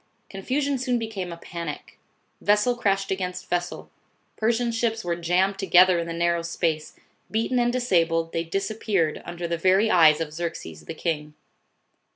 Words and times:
Confusion 0.31 0.79
soon 0.79 0.97
became 0.97 1.31
a 1.31 1.37
panic. 1.37 1.99
Vessel 2.41 2.75
crashed 2.75 3.11
against 3.11 3.47
vessel. 3.51 3.91
Persian 4.35 4.71
ships 4.71 5.05
were 5.05 5.15
jammed 5.15 5.59
together 5.59 5.99
in 5.99 6.07
the 6.07 6.11
narrow 6.13 6.41
space. 6.41 6.95
Beaten 7.29 7.59
and 7.59 7.71
disabled, 7.71 8.31
they 8.33 8.43
disappeared 8.43 9.21
under 9.25 9.47
the 9.47 9.59
very 9.59 9.91
eyes 9.91 10.19
of 10.19 10.33
Xerxes 10.33 10.85
the 10.85 10.95
king. 10.95 11.35